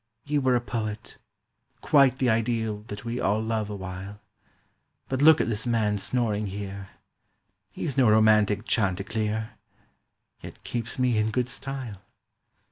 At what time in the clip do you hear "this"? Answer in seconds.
5.47-5.67